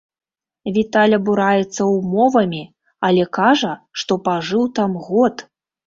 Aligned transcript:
Віталь 0.77 1.15
абураецца 1.17 1.81
ўмовамі, 1.93 2.63
але 3.11 3.23
кажа, 3.43 3.71
што 4.01 4.13
пажыў 4.29 4.63
там 4.81 4.91
год! 5.09 5.35